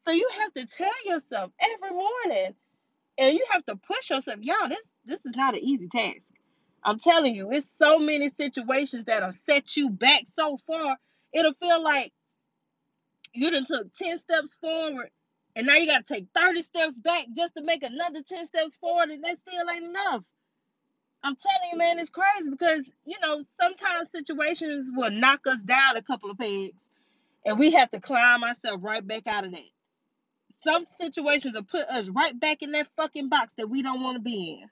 So 0.00 0.10
you 0.10 0.26
have 0.40 0.54
to 0.54 0.66
tell 0.66 0.92
yourself 1.04 1.52
every 1.60 1.90
morning, 1.90 2.54
and 3.18 3.34
you 3.36 3.46
have 3.52 3.66
to 3.66 3.76
push 3.76 4.08
yourself. 4.08 4.38
Y'all, 4.40 4.68
this 4.70 4.90
this 5.04 5.26
is 5.26 5.36
not 5.36 5.54
an 5.54 5.60
easy 5.62 5.88
task. 5.88 6.26
I'm 6.82 6.98
telling 6.98 7.34
you, 7.34 7.50
it's 7.52 7.70
so 7.78 7.98
many 7.98 8.30
situations 8.30 9.04
that 9.04 9.22
have 9.22 9.34
set 9.34 9.76
you 9.76 9.90
back 9.90 10.22
so 10.32 10.58
far. 10.66 10.96
It'll 11.34 11.52
feel 11.52 11.84
like 11.84 12.12
you 13.34 13.50
done 13.50 13.66
took 13.66 13.92
10 13.94 14.18
steps 14.18 14.54
forward 14.56 15.10
and 15.56 15.66
now 15.66 15.74
you 15.74 15.86
got 15.86 16.06
to 16.06 16.14
take 16.14 16.26
30 16.34 16.62
steps 16.62 16.96
back 16.98 17.26
just 17.36 17.54
to 17.54 17.62
make 17.62 17.82
another 17.82 18.22
10 18.22 18.46
steps 18.46 18.76
forward 18.76 19.10
and 19.10 19.22
that 19.24 19.38
still 19.38 19.70
ain't 19.70 19.84
enough. 19.84 20.24
I'm 21.22 21.36
telling 21.36 21.72
you 21.72 21.78
man 21.78 21.98
it's 21.98 22.10
crazy 22.10 22.50
because 22.50 22.84
you 23.06 23.16
know 23.22 23.42
sometimes 23.58 24.10
situations 24.10 24.90
will 24.94 25.10
knock 25.10 25.40
us 25.46 25.62
down 25.62 25.96
a 25.96 26.02
couple 26.02 26.30
of 26.30 26.38
pegs 26.38 26.84
and 27.46 27.58
we 27.58 27.72
have 27.72 27.90
to 27.92 28.00
climb 28.00 28.42
ourselves 28.42 28.82
right 28.82 29.06
back 29.06 29.26
out 29.26 29.44
of 29.44 29.52
that. 29.52 29.62
Some 30.62 30.84
situations 30.98 31.54
will 31.54 31.62
put 31.62 31.88
us 31.88 32.08
right 32.08 32.38
back 32.38 32.62
in 32.62 32.72
that 32.72 32.88
fucking 32.96 33.28
box 33.28 33.54
that 33.56 33.68
we 33.68 33.82
don't 33.82 34.02
want 34.02 34.16
to 34.16 34.22
be 34.22 34.60
in. 34.60 34.68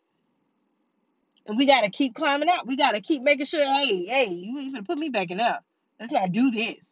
And 1.47 1.59
we 1.59 1.67
got 1.67 1.85
to 1.85 1.91
keep 1.91 2.15
climbing 2.15 2.49
out. 2.49 2.67
We 2.67 2.77
got 2.77 2.93
to 2.93 3.01
keep 3.01 3.23
making 3.23 3.47
sure 3.47 3.65
hey 3.65 4.05
hey 4.05 4.31
you 4.31 4.59
ain't 4.59 4.69
even 4.69 4.85
put 4.85 4.99
me 4.99 5.09
back 5.09 5.31
in 5.31 5.39
there. 5.39 5.61
Let's 5.99 6.13
not 6.13 6.33
do 6.33 6.51
this. 6.51 6.85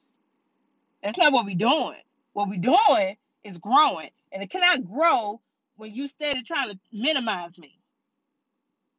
That's 1.02 1.18
not 1.18 1.32
what 1.32 1.44
we 1.44 1.54
doing. 1.54 2.00
What 2.32 2.48
we 2.48 2.58
doing 2.58 3.16
is 3.44 3.58
growing. 3.58 4.10
And 4.32 4.42
it 4.42 4.50
cannot 4.50 4.84
grow 4.84 5.40
when 5.76 5.94
you 5.94 6.06
steady 6.06 6.42
trying 6.42 6.70
to 6.70 6.78
minimize 6.92 7.58
me. 7.58 7.78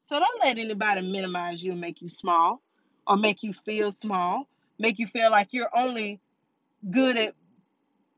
So 0.01 0.19
don't 0.19 0.43
let 0.43 0.57
anybody 0.57 1.01
minimize 1.01 1.63
you 1.63 1.71
and 1.71 1.81
make 1.81 2.01
you 2.01 2.09
small 2.09 2.61
or 3.07 3.17
make 3.17 3.43
you 3.43 3.53
feel 3.53 3.91
small, 3.91 4.47
make 4.79 4.99
you 4.99 5.07
feel 5.07 5.31
like 5.31 5.53
you're 5.53 5.69
only 5.75 6.19
good 6.89 7.17
at 7.17 7.35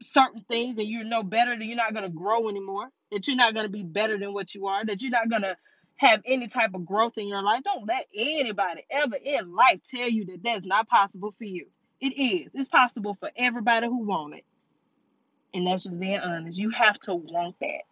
certain 0.01 0.43
things 0.47 0.77
and 0.77 0.87
you're 0.87 1.03
no 1.03 1.23
better, 1.23 1.57
that 1.57 1.65
you're 1.65 1.75
not 1.75 1.93
going 1.93 2.03
to 2.03 2.09
grow 2.09 2.49
anymore, 2.49 2.87
that 3.11 3.27
you're 3.27 3.35
not 3.35 3.53
going 3.53 3.65
to 3.65 3.71
be 3.71 3.83
better 3.83 4.17
than 4.17 4.33
what 4.33 4.55
you 4.55 4.67
are, 4.67 4.85
that 4.85 5.01
you're 5.01 5.11
not 5.11 5.29
going 5.29 5.41
to 5.41 5.55
have 5.97 6.21
any 6.25 6.47
type 6.47 6.73
of 6.73 6.85
growth 6.85 7.17
in 7.17 7.27
your 7.27 7.43
life. 7.43 7.63
Don't 7.63 7.87
let 7.87 8.07
anybody 8.15 8.83
ever 8.89 9.15
in 9.23 9.53
life 9.53 9.81
tell 9.89 10.09
you 10.09 10.25
that 10.25 10.43
that's 10.43 10.65
not 10.65 10.87
possible 10.87 11.31
for 11.31 11.45
you. 11.45 11.67
It 12.01 12.13
is. 12.17 12.49
It's 12.53 12.69
possible 12.69 13.15
for 13.19 13.29
everybody 13.35 13.87
who 13.87 14.05
want 14.05 14.35
it. 14.35 14.45
And 15.53 15.67
that's 15.67 15.83
just 15.83 15.99
being 15.99 16.19
honest. 16.19 16.57
You 16.57 16.71
have 16.71 16.99
to 17.01 17.15
want 17.15 17.55
that. 17.61 17.83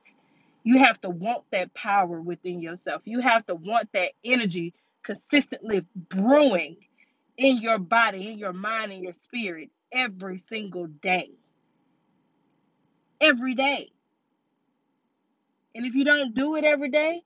You 0.64 0.80
have 0.80 1.02
to 1.02 1.10
want 1.10 1.44
that 1.52 1.74
power 1.74 2.22
within 2.22 2.62
yourself. 2.62 3.02
You 3.06 3.22
have 3.22 3.46
to 3.48 3.56
want 3.56 3.90
that 3.94 4.12
energy 4.24 4.74
consistently 5.04 5.86
brewing 5.96 6.78
in 7.38 7.58
your 7.58 7.80
body, 7.80 8.30
in 8.30 8.38
your 8.38 8.54
mind, 8.54 8.92
in 8.92 9.04
your 9.04 9.14
spirit 9.14 9.70
every 9.92 10.38
single 10.38 10.88
day. 10.88 11.32
Every 13.20 13.56
day. 13.56 13.92
And 15.76 15.86
if 15.86 15.96
you 15.96 16.04
don't 16.04 16.36
do 16.36 16.56
it 16.56 16.64
every 16.64 16.90
day, 16.90 17.24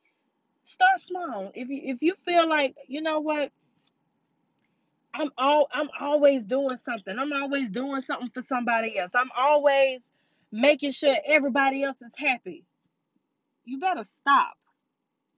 start 0.65 1.01
small. 1.01 1.51
If 1.55 1.69
you 1.69 1.81
if 1.85 2.01
you 2.01 2.15
feel 2.25 2.47
like, 2.47 2.75
you 2.87 3.01
know 3.01 3.19
what, 3.21 3.51
I'm 5.13 5.31
all 5.37 5.67
I'm 5.73 5.89
always 5.99 6.45
doing 6.45 6.77
something. 6.77 7.17
I'm 7.17 7.33
always 7.33 7.71
doing 7.71 8.01
something 8.01 8.29
for 8.29 8.41
somebody 8.41 8.97
else. 8.97 9.11
I'm 9.15 9.31
always 9.37 10.01
making 10.51 10.91
sure 10.91 11.15
everybody 11.25 11.83
else 11.83 12.01
is 12.01 12.13
happy. 12.17 12.65
You 13.63 13.79
better 13.79 14.03
stop 14.03 14.55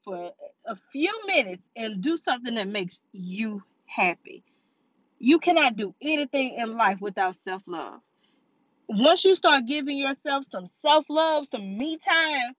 for 0.04 0.32
a 0.66 0.76
few 0.76 1.12
minutes 1.28 1.68
and 1.76 2.02
do 2.02 2.18
something 2.18 2.56
that 2.56 2.68
makes 2.68 3.02
you 3.12 3.64
happy. 3.86 4.44
You 5.20 5.40
cannot 5.40 5.76
do 5.76 5.96
anything 6.02 6.56
in 6.58 6.78
life 6.78 7.02
without 7.02 7.36
self-love. 7.36 8.00
Once 8.88 9.26
you 9.26 9.36
start 9.36 9.66
giving 9.66 9.98
yourself 9.98 10.46
some 10.46 10.68
self-love, 10.82 11.48
some 11.48 11.78
me 11.78 11.98
time, 11.98 12.54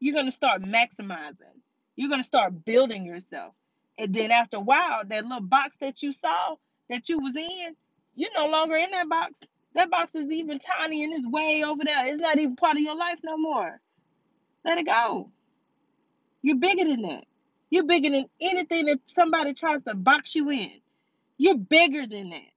you're 0.00 0.14
going 0.14 0.26
to 0.26 0.32
start 0.32 0.62
maximizing. 0.62 1.56
You're 1.96 2.08
going 2.08 2.20
to 2.20 2.26
start 2.26 2.64
building 2.64 3.06
yourself. 3.06 3.54
And 3.98 4.14
then 4.14 4.30
after 4.30 4.56
a 4.56 4.60
while, 4.60 5.02
that 5.06 5.24
little 5.24 5.40
box 5.40 5.78
that 5.78 6.02
you 6.02 6.12
saw 6.12 6.56
that 6.90 7.08
you 7.08 7.18
was 7.20 7.36
in, 7.36 7.76
you're 8.14 8.30
no 8.36 8.46
longer 8.46 8.76
in 8.76 8.90
that 8.90 9.08
box. 9.08 9.40
That 9.74 9.90
box 9.90 10.14
is 10.14 10.30
even 10.30 10.58
tiny 10.58 11.04
and 11.04 11.14
it's 11.14 11.26
way 11.26 11.62
over 11.66 11.82
there. 11.84 12.06
It's 12.06 12.20
not 12.20 12.38
even 12.38 12.56
part 12.56 12.76
of 12.76 12.82
your 12.82 12.96
life 12.96 13.18
no 13.22 13.36
more. 13.36 13.80
Let 14.64 14.78
it 14.78 14.86
go. 14.86 15.30
You're 16.42 16.56
bigger 16.56 16.84
than 16.84 17.02
that. 17.02 17.24
You're 17.70 17.86
bigger 17.86 18.10
than 18.10 18.26
anything 18.40 18.86
that 18.86 18.98
somebody 19.06 19.54
tries 19.54 19.84
to 19.84 19.94
box 19.94 20.34
you 20.34 20.50
in. 20.50 20.80
You're 21.38 21.56
bigger 21.56 22.06
than 22.06 22.30
that. 22.30 22.50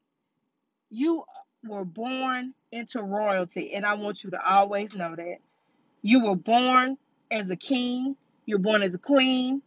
You 0.89 1.24
were 1.63 1.86
born 1.86 2.53
into 2.72 3.01
royalty, 3.01 3.74
and 3.74 3.86
I 3.86 3.93
want 3.95 4.24
you 4.24 4.31
to 4.31 4.45
always 4.45 4.93
know 4.93 5.15
that. 5.15 5.38
You 6.01 6.25
were 6.25 6.36
born 6.36 6.98
as 7.31 7.50
a 7.50 7.55
king, 7.55 8.15
you're 8.45 8.60
born 8.60 8.84
as 8.84 8.93
a 8.93 9.00
queen, 9.00 9.62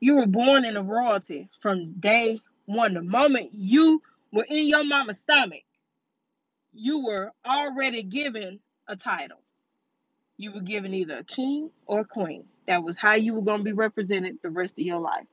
you 0.00 0.16
were 0.16 0.26
born 0.26 0.64
in 0.64 0.76
a 0.76 0.82
royalty 0.82 1.48
from 1.60 1.94
day 1.98 2.40
one. 2.66 2.94
The 2.94 3.02
moment 3.02 3.50
you 3.52 4.02
were 4.32 4.46
in 4.48 4.66
your 4.66 4.84
mama's 4.84 5.18
stomach, 5.18 5.62
you 6.78 7.04
were 7.04 7.32
already 7.44 8.02
given 8.02 8.60
a 8.86 8.96
title. 8.96 9.40
You 10.36 10.52
were 10.52 10.60
given 10.60 10.94
either 10.94 11.18
a 11.18 11.24
king 11.24 11.70
or 11.86 12.00
a 12.00 12.04
queen. 12.04 12.44
That 12.66 12.82
was 12.84 12.96
how 12.96 13.14
you 13.14 13.34
were 13.34 13.42
going 13.42 13.58
to 13.58 13.64
be 13.64 13.72
represented 13.72 14.38
the 14.42 14.50
rest 14.50 14.78
of 14.78 14.84
your 14.84 15.00
life. 15.00 15.26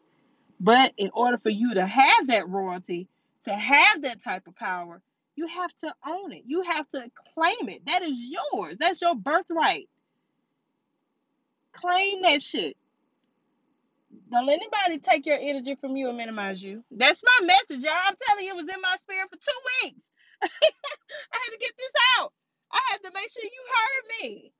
But 0.59 0.93
in 0.97 1.11
order 1.13 1.37
for 1.37 1.49
you 1.49 1.75
to 1.75 1.85
have 1.85 2.27
that 2.27 2.49
royalty, 2.49 3.07
to 3.43 3.53
have 3.53 4.01
that 4.01 4.23
type 4.23 4.47
of 4.47 4.55
power, 4.55 5.01
you 5.35 5.47
have 5.47 5.71
to 5.81 5.93
own 6.07 6.31
it. 6.31 6.43
You 6.47 6.63
have 6.63 6.89
to 6.89 7.03
claim 7.35 7.69
it. 7.69 7.85
That 7.85 8.01
is 8.01 8.19
yours. 8.19 8.77
That's 8.79 9.01
your 9.01 9.15
birthright. 9.15 9.89
Claim 11.73 12.21
that 12.23 12.41
shit. 12.41 12.77
Don't 14.31 14.47
let 14.47 14.59
anybody 14.59 14.99
take 14.99 15.25
your 15.25 15.37
energy 15.37 15.75
from 15.75 15.95
you 15.97 16.07
and 16.07 16.17
minimize 16.17 16.63
you. 16.63 16.83
That's 16.89 17.21
my 17.23 17.45
message, 17.45 17.83
y'all. 17.83 17.93
I'm 18.07 18.15
telling 18.27 18.45
you, 18.45 18.51
it 18.51 18.55
was 18.55 18.73
in 18.73 18.81
my 18.81 18.95
spirit 19.01 19.29
for 19.29 19.37
two 19.37 19.83
weeks. 19.83 20.03
I 21.33 21.37
had 21.37 21.51
to 21.51 21.57
get 21.59 21.73
this 21.77 21.91
out. 22.19 22.33
I 22.71 22.79
had 22.91 22.97
to 23.03 23.11
make 23.13 23.31
sure 23.31 23.43
you 23.43 23.63
heard 23.75 24.23
me. 24.23 24.51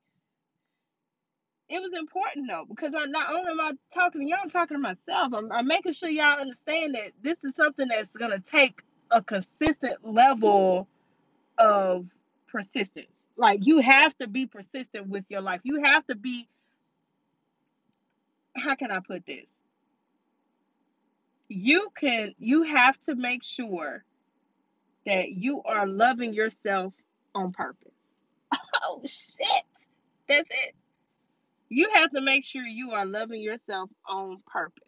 It 1.68 1.80
was 1.80 1.92
important 1.98 2.48
though, 2.48 2.64
because 2.68 2.92
I'm 2.96 3.10
not 3.10 3.34
only 3.34 3.50
am 3.50 3.60
I 3.60 3.72
talking 3.92 4.22
to 4.22 4.28
y'all, 4.28 4.38
I'm 4.42 4.50
talking 4.50 4.76
to 4.76 4.80
myself. 4.80 5.32
I'm, 5.34 5.50
I'm 5.50 5.66
making 5.66 5.94
sure 5.94 6.08
y'all 6.08 6.40
understand 6.40 6.94
that 6.94 7.12
this 7.22 7.42
is 7.44 7.54
something 7.56 7.88
that's 7.88 8.16
gonna 8.16 8.38
take 8.38 8.80
a 9.10 9.22
consistent 9.22 9.96
level 10.04 10.86
of 11.58 12.06
persistence. 12.48 13.20
Like 13.36 13.66
you 13.66 13.80
have 13.80 14.16
to 14.18 14.28
be 14.28 14.46
persistent 14.46 15.08
with 15.08 15.24
your 15.28 15.40
life. 15.40 15.60
You 15.64 15.82
have 15.84 16.06
to 16.06 16.16
be 16.16 16.48
how 18.56 18.74
can 18.74 18.90
I 18.90 19.00
put 19.00 19.26
this? 19.26 19.46
You 21.48 21.90
can 21.98 22.34
you 22.38 22.62
have 22.62 22.98
to 23.00 23.14
make 23.14 23.42
sure 23.42 24.04
that 25.06 25.30
you 25.30 25.62
are 25.64 25.86
loving 25.86 26.34
yourself 26.34 26.94
on 27.34 27.52
purpose. 27.52 27.92
Oh 28.84 29.00
shit. 29.04 29.64
That's 30.28 30.48
it. 30.50 30.74
You 31.68 31.90
have 31.94 32.10
to 32.12 32.20
make 32.20 32.44
sure 32.44 32.62
you 32.64 32.92
are 32.92 33.06
loving 33.06 33.40
yourself 33.42 33.90
on 34.08 34.38
purpose. 34.46 34.82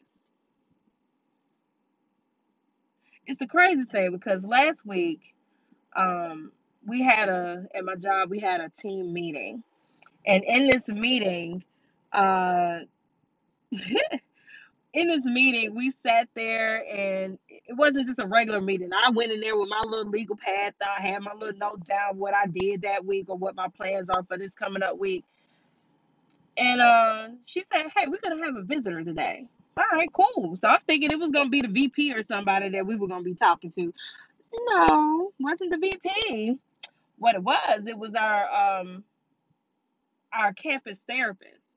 It's 3.26 3.38
the 3.38 3.46
craziest 3.46 3.90
thing 3.90 4.12
because 4.12 4.42
last 4.44 4.86
week, 4.86 5.34
um, 5.96 6.52
we 6.86 7.02
had 7.02 7.28
a 7.28 7.66
at 7.74 7.84
my 7.84 7.96
job 7.96 8.30
we 8.30 8.40
had 8.40 8.60
a 8.60 8.70
team 8.78 9.12
meeting, 9.12 9.62
and 10.26 10.44
in 10.44 10.68
this 10.68 10.86
meeting, 10.88 11.64
uh, 12.12 12.80
in 13.72 15.08
this 15.08 15.24
meeting, 15.24 15.74
we 15.74 15.92
sat 16.06 16.28
there 16.34 16.84
and 16.88 17.38
it 17.68 17.76
wasn't 17.76 18.06
just 18.08 18.20
a 18.20 18.26
regular 18.26 18.62
meeting. 18.62 18.90
I 18.94 19.10
went 19.10 19.32
in 19.32 19.40
there 19.40 19.56
with 19.58 19.70
my 19.70 19.82
little 19.86 20.10
legal 20.10 20.36
pad. 20.36 20.74
I 20.86 21.02
had 21.02 21.22
my 21.22 21.34
little 21.34 21.58
notes 21.58 21.86
down 21.88 22.18
what 22.18 22.34
I 22.34 22.46
did 22.46 22.82
that 22.82 23.04
week 23.04 23.26
or 23.28 23.38
what 23.38 23.56
my 23.56 23.68
plans 23.68 24.10
are 24.10 24.24
for 24.24 24.38
this 24.38 24.54
coming 24.54 24.82
up 24.84 24.98
week. 24.98 25.24
And 26.56 26.80
uh, 26.80 27.28
she 27.46 27.64
said, 27.72 27.86
Hey, 27.96 28.06
we're 28.08 28.18
to 28.38 28.44
have 28.44 28.56
a 28.56 28.62
visitor 28.62 29.04
today. 29.04 29.48
All 29.78 29.84
right, 29.92 30.10
cool. 30.12 30.56
So 30.60 30.68
I'm 30.68 30.80
thinking 30.88 31.10
it 31.12 31.18
was 31.20 31.32
to 31.32 31.50
be 31.50 31.62
the 31.62 31.68
VP 31.68 32.14
or 32.14 32.22
somebody 32.22 32.70
that 32.70 32.86
we 32.86 32.96
were 32.96 33.08
to 33.08 33.22
be 33.22 33.34
talking 33.34 33.72
to. 33.72 33.94
No, 34.70 35.32
wasn't 35.40 35.72
the 35.72 35.78
VP. 35.78 36.58
What 37.18 37.36
it 37.36 37.42
was, 37.42 37.80
it 37.86 37.98
was 37.98 38.14
our 38.14 38.80
um 38.80 39.04
our 40.32 40.52
campus 40.52 41.00
therapist. 41.08 41.70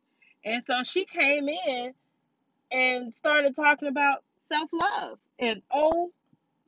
And 0.46 0.64
so 0.64 0.84
she 0.84 1.06
came 1.06 1.50
in 1.50 1.94
and 2.72 3.16
started 3.16 3.56
talking 3.56 3.88
about 3.90 4.24
self-love. 4.38 5.20
And 5.42 5.64
oh 5.74 6.12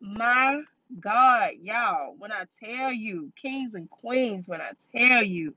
my 0.01 0.61
God, 0.99 1.51
y'all, 1.61 2.15
when 2.17 2.31
I 2.31 2.45
tell 2.63 2.91
you, 2.93 3.31
kings 3.41 3.75
and 3.75 3.89
queens, 3.89 4.47
when 4.47 4.61
I 4.61 4.71
tell 4.95 5.23
you 5.23 5.55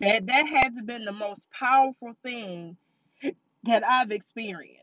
that 0.00 0.26
that 0.26 0.46
has 0.46 0.72
been 0.84 1.04
the 1.04 1.12
most 1.12 1.40
powerful 1.58 2.14
thing 2.24 2.76
that 3.64 3.84
I've 3.86 4.12
experienced. 4.12 4.82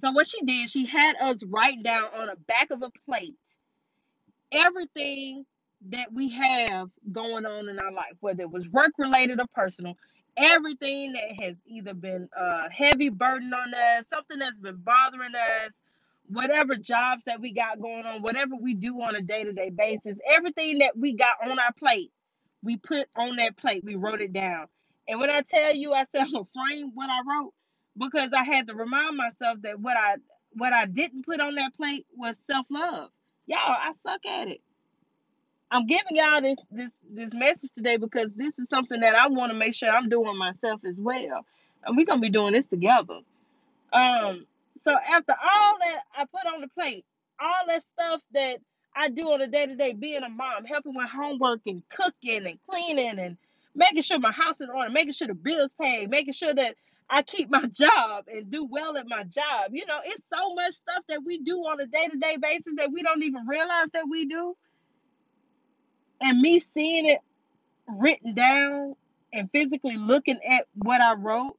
So 0.00 0.12
what 0.12 0.28
she 0.28 0.42
did, 0.44 0.70
she 0.70 0.86
had 0.86 1.16
us 1.22 1.42
write 1.44 1.82
down 1.82 2.04
on 2.14 2.28
the 2.28 2.36
back 2.48 2.70
of 2.70 2.82
a 2.82 2.90
plate 3.06 3.36
everything 4.52 5.44
that 5.90 6.12
we 6.12 6.30
have 6.30 6.88
going 7.12 7.46
on 7.46 7.68
in 7.68 7.78
our 7.78 7.92
life, 7.92 8.14
whether 8.20 8.42
it 8.42 8.50
was 8.50 8.68
work 8.68 8.92
related 8.98 9.40
or 9.40 9.46
personal, 9.54 9.94
everything 10.36 11.12
that 11.12 11.42
has 11.44 11.54
either 11.66 11.94
been 11.94 12.28
a 12.36 12.70
heavy 12.70 13.08
burden 13.08 13.52
on 13.54 13.72
us, 13.74 14.04
something 14.12 14.38
that's 14.38 14.58
been 14.60 14.76
bothering 14.76 15.34
us, 15.34 15.72
whatever 16.30 16.76
jobs 16.76 17.24
that 17.26 17.40
we 17.40 17.52
got 17.52 17.80
going 17.80 18.06
on, 18.06 18.22
whatever 18.22 18.56
we 18.60 18.74
do 18.74 19.00
on 19.02 19.16
a 19.16 19.22
day 19.22 19.44
to 19.44 19.52
day 19.52 19.70
basis, 19.70 20.18
everything 20.34 20.80
that 20.80 20.96
we 20.98 21.14
got 21.14 21.34
on 21.50 21.58
our 21.60 21.72
plate, 21.78 22.12
we 22.64 22.78
put 22.78 23.08
on 23.16 23.36
that 23.38 23.58
plate, 23.58 23.84
we 23.84 23.96
wrote 23.96 24.22
it 24.22 24.32
down. 24.34 24.66
And 25.08 25.20
when 25.20 25.30
I 25.30 25.42
tell 25.42 25.74
you, 25.76 25.92
I 25.94 26.06
said 26.12 26.22
I'm 26.22 26.32
gonna 26.32 26.46
frame 26.54 26.92
what 26.94 27.10
I 27.10 27.20
wrote 27.28 27.54
because 27.98 28.30
I 28.36 28.44
had 28.44 28.68
to 28.68 28.74
remind 28.76 29.16
myself 29.18 29.58
that 29.62 29.80
what 29.80 29.96
I 29.98 30.16
what 30.54 30.72
I 30.74 30.86
didn't 30.86 31.26
put 31.26 31.40
on 31.40 31.56
that 31.56 31.74
plate 31.76 32.06
was 32.16 32.36
self 32.50 32.66
love. 32.70 33.10
Y'all, 33.46 33.58
I 33.60 33.92
suck 34.02 34.26
at 34.26 34.48
it. 34.48 34.62
I'm 35.70 35.86
giving 35.86 36.16
y'all 36.16 36.42
this 36.42 36.58
this 36.70 36.90
this 37.10 37.30
message 37.34 37.72
today 37.72 37.98
because 37.98 38.32
this 38.34 38.58
is 38.58 38.66
something 38.70 39.00
that 39.02 39.14
I 39.16 39.28
want 39.28 39.52
to 39.52 39.58
make 39.58 39.74
sure 39.74 39.90
I'm 39.90 40.08
doing 40.10 40.38
myself 40.38 40.82
as 40.86 40.96
well. 40.98 41.46
And 41.84 41.96
we're 41.96 42.06
gonna 42.06 42.20
be 42.22 42.30
doing 42.30 42.54
this 42.54 42.66
together. 42.66 43.20
Um, 43.92 44.46
so 44.82 44.92
after 44.94 45.32
all 45.32 45.76
that 45.80 46.00
I 46.16 46.24
put 46.26 46.52
on 46.52 46.62
the 46.62 46.68
plate, 46.68 47.04
all 47.40 47.66
that 47.68 47.82
stuff 47.82 48.22
that 48.34 48.58
I 48.96 49.08
do 49.10 49.22
on 49.32 49.40
a 49.42 49.46
day 49.46 49.66
to 49.66 49.76
day, 49.76 49.92
being 49.92 50.22
a 50.22 50.28
mom, 50.28 50.64
helping 50.64 50.94
with 50.94 51.08
homework 51.08 51.60
and 51.66 51.82
cooking 51.90 52.46
and 52.46 52.58
cleaning 52.70 53.18
and 53.18 53.36
making 53.74 54.02
sure 54.02 54.18
my 54.18 54.32
house 54.32 54.56
is 54.60 54.68
in 54.68 54.70
order, 54.70 54.90
making 54.90 55.12
sure 55.12 55.28
the 55.28 55.34
bills 55.34 55.70
paid, 55.80 56.10
making 56.10 56.32
sure 56.34 56.54
that 56.54 56.76
I 57.10 57.22
keep 57.22 57.50
my 57.50 57.66
job 57.72 58.26
and 58.32 58.50
do 58.50 58.66
well 58.70 58.96
at 58.96 59.06
my 59.08 59.24
job. 59.24 59.72
You 59.72 59.86
know, 59.86 59.98
it's 60.04 60.22
so 60.34 60.54
much 60.54 60.72
stuff 60.74 61.04
that 61.08 61.22
we 61.24 61.38
do 61.38 61.58
on 61.58 61.80
a 61.80 61.86
day 61.86 62.08
to 62.10 62.18
day 62.18 62.36
basis 62.40 62.74
that 62.78 62.90
we 62.92 63.02
don't 63.02 63.22
even 63.22 63.46
realize 63.46 63.90
that 63.92 64.06
we 64.10 64.26
do. 64.26 64.56
And 66.20 66.40
me 66.40 66.60
seeing 66.60 67.06
it 67.06 67.20
written 67.88 68.34
down 68.34 68.96
and 69.32 69.50
physically 69.52 69.96
looking 69.96 70.40
at 70.48 70.66
what 70.74 71.00
I 71.00 71.14
wrote 71.14 71.56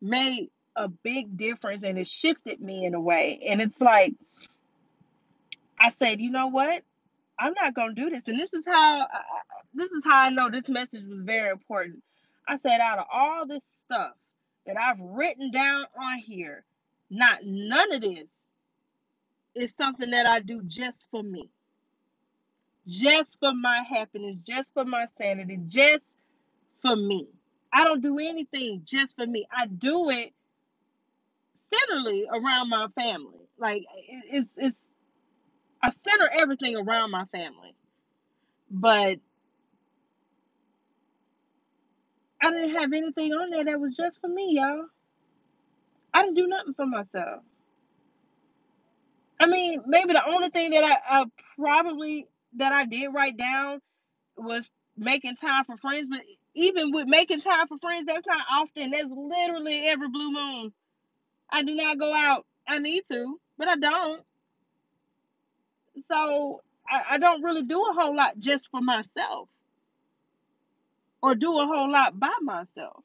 made 0.00 0.50
a 0.76 0.88
big 0.88 1.36
difference 1.36 1.82
and 1.84 1.98
it 1.98 2.06
shifted 2.06 2.60
me 2.60 2.84
in 2.84 2.94
a 2.94 3.00
way. 3.00 3.40
And 3.48 3.60
it's 3.60 3.80
like, 3.80 4.14
I 5.80 5.90
said, 5.90 6.20
you 6.20 6.30
know 6.30 6.48
what? 6.48 6.82
I'm 7.38 7.54
not 7.54 7.74
gonna 7.74 7.94
do 7.94 8.10
this. 8.10 8.24
And 8.26 8.38
this 8.38 8.52
is 8.52 8.66
how 8.66 9.00
I, 9.00 9.20
this 9.74 9.90
is 9.90 10.02
how 10.04 10.22
I 10.24 10.30
know 10.30 10.50
this 10.50 10.68
message 10.68 11.04
was 11.08 11.22
very 11.22 11.50
important. 11.50 12.02
I 12.48 12.56
said, 12.56 12.80
out 12.80 12.98
of 12.98 13.06
all 13.12 13.46
this 13.46 13.64
stuff 13.64 14.12
that 14.66 14.76
I've 14.76 15.00
written 15.00 15.50
down 15.50 15.86
on 16.00 16.18
here, 16.18 16.64
not 17.10 17.40
none 17.44 17.92
of 17.92 18.00
this 18.00 18.30
is 19.54 19.74
something 19.74 20.10
that 20.10 20.26
I 20.26 20.40
do 20.40 20.62
just 20.62 21.06
for 21.10 21.22
me, 21.22 21.50
just 22.86 23.38
for 23.40 23.52
my 23.54 23.82
happiness, 23.82 24.36
just 24.38 24.72
for 24.74 24.84
my 24.84 25.06
sanity, 25.18 25.58
just 25.66 26.06
for 26.82 26.96
me. 26.96 27.26
I 27.72 27.84
don't 27.84 28.02
do 28.02 28.18
anything 28.18 28.82
just 28.84 29.16
for 29.16 29.26
me. 29.26 29.46
I 29.50 29.66
do 29.66 30.10
it 30.10 30.32
centrally 31.78 32.26
around 32.32 32.68
my 32.70 32.88
family. 32.94 33.48
Like 33.58 33.84
it's 34.30 34.54
it's 34.56 34.76
I 35.82 35.90
center 35.90 36.30
everything 36.32 36.76
around 36.76 37.10
my 37.10 37.24
family. 37.26 37.74
But 38.70 39.18
I 42.42 42.50
didn't 42.50 42.76
have 42.76 42.92
anything 42.92 43.32
on 43.32 43.50
there 43.50 43.64
that 43.64 43.80
was 43.80 43.96
just 43.96 44.20
for 44.20 44.28
me, 44.28 44.52
y'all. 44.52 44.86
I 46.14 46.22
didn't 46.22 46.36
do 46.36 46.46
nothing 46.46 46.74
for 46.74 46.86
myself. 46.86 47.42
I 49.40 49.46
mean, 49.46 49.82
maybe 49.86 50.12
the 50.14 50.26
only 50.26 50.50
thing 50.50 50.70
that 50.70 50.84
I, 50.84 51.20
I 51.20 51.24
probably 51.58 52.26
that 52.56 52.72
I 52.72 52.86
did 52.86 53.08
write 53.08 53.36
down 53.36 53.80
was 54.36 54.70
making 54.96 55.36
time 55.36 55.64
for 55.64 55.76
friends. 55.76 56.08
But 56.10 56.20
even 56.54 56.92
with 56.92 57.06
making 57.06 57.42
time 57.42 57.68
for 57.68 57.78
friends, 57.78 58.06
that's 58.06 58.26
not 58.26 58.46
often. 58.52 58.90
That's 58.92 59.08
literally 59.10 59.88
every 59.88 60.08
blue 60.08 60.32
moon. 60.32 60.72
I 61.50 61.62
do 61.62 61.74
not 61.74 61.98
go 61.98 62.14
out. 62.14 62.46
I 62.68 62.78
need 62.78 63.02
to, 63.08 63.40
but 63.58 63.68
I 63.68 63.76
don't. 63.76 64.22
So 66.10 66.62
I, 66.88 67.14
I 67.14 67.18
don't 67.18 67.42
really 67.42 67.62
do 67.62 67.80
a 67.80 67.94
whole 67.94 68.16
lot 68.16 68.38
just 68.38 68.70
for 68.70 68.80
myself 68.80 69.48
or 71.22 71.34
do 71.34 71.58
a 71.58 71.66
whole 71.66 71.90
lot 71.90 72.18
by 72.18 72.32
myself. 72.42 73.02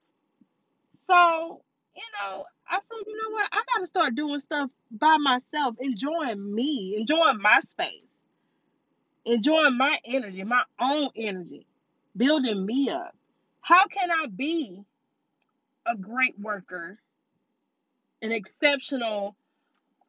So, 1.07 1.61
you 1.95 2.03
know, 2.21 2.45
I 2.69 2.79
said, 2.79 3.03
you 3.07 3.17
know 3.21 3.31
what? 3.31 3.47
I 3.51 3.61
got 3.73 3.81
to 3.81 3.87
start 3.87 4.15
doing 4.15 4.39
stuff 4.39 4.69
by 4.91 5.17
myself, 5.17 5.75
enjoying 5.79 6.53
me, 6.53 6.95
enjoying 6.97 7.41
my 7.41 7.59
space, 7.67 8.03
enjoying 9.25 9.77
my 9.77 9.97
energy, 10.05 10.43
my 10.43 10.63
own 10.79 11.09
energy, 11.15 11.65
building 12.15 12.65
me 12.65 12.89
up. 12.89 13.15
How 13.61 13.85
can 13.87 14.09
I 14.11 14.27
be 14.27 14.83
a 15.85 15.95
great 15.97 16.39
worker, 16.39 16.99
an 18.21 18.31
exceptional 18.31 19.35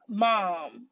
mom, 0.08 0.86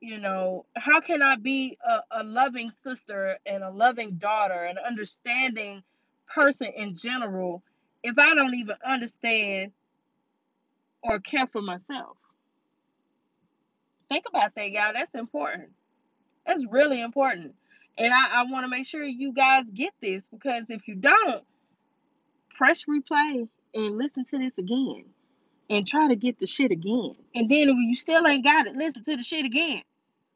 you 0.00 0.18
know. 0.18 0.66
How 0.76 1.00
can 1.00 1.22
i 1.22 1.36
be 1.36 1.78
a, 1.86 2.20
a 2.20 2.24
loving 2.24 2.70
sister 2.70 3.38
and 3.46 3.62
a 3.62 3.70
loving 3.70 4.14
daughter 4.14 4.64
and 4.64 4.78
understanding 4.78 5.82
person 6.26 6.72
in 6.76 6.96
general 6.96 7.62
if 8.02 8.18
i 8.18 8.34
don't 8.34 8.54
even 8.54 8.74
understand 8.84 9.72
or 11.02 11.20
care 11.20 11.46
for 11.46 11.62
myself? 11.62 12.16
Think 14.08 14.24
about 14.28 14.54
that 14.54 14.70
y'all. 14.70 14.92
That's 14.92 15.14
important. 15.14 15.70
That's 16.46 16.64
really 16.70 17.00
important. 17.00 17.54
And 17.98 18.12
i, 18.12 18.40
I 18.40 18.44
want 18.44 18.64
to 18.64 18.68
make 18.68 18.86
sure 18.86 19.04
you 19.04 19.32
guys 19.32 19.64
get 19.72 19.92
this 20.00 20.24
because 20.30 20.64
if 20.68 20.86
you 20.88 20.96
don't 20.96 21.44
press 22.56 22.84
replay 22.84 23.48
and 23.74 23.98
listen 23.98 24.24
to 24.24 24.38
this 24.38 24.56
again 24.58 25.04
and 25.68 25.86
try 25.86 26.08
to 26.08 26.16
get 26.16 26.38
the 26.38 26.46
shit 26.46 26.70
again. 26.70 27.16
And 27.34 27.48
then 27.48 27.68
when 27.68 27.88
you 27.88 27.96
still 27.96 28.26
ain't 28.26 28.44
got 28.44 28.66
it, 28.66 28.76
listen 28.76 29.04
to 29.04 29.16
the 29.16 29.22
shit 29.22 29.44
again. 29.44 29.82